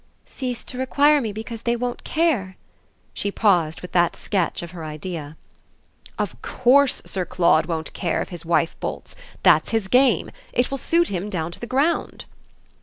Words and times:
"Cease 0.25 0.63
to 0.63 0.79
require 0.79 1.21
me 1.21 1.31
because 1.31 1.61
they 1.61 1.75
won't 1.75 2.03
care?" 2.03 2.57
She 3.13 3.29
paused 3.31 3.81
with 3.83 3.91
that 3.91 4.15
sketch 4.15 4.63
of 4.63 4.71
her 4.71 4.83
idea. 4.83 5.37
"OF 6.17 6.41
COURSE 6.41 7.03
Sir 7.05 7.23
Claude 7.23 7.67
won't 7.67 7.93
care 7.93 8.19
if 8.23 8.29
his 8.29 8.43
wife 8.43 8.75
bolts. 8.79 9.15
That's 9.43 9.69
his 9.69 9.87
game. 9.87 10.31
It 10.53 10.71
will 10.71 10.79
suit 10.79 11.09
him 11.09 11.29
down 11.29 11.51
to 11.51 11.59
the 11.59 11.67
ground." 11.67 12.25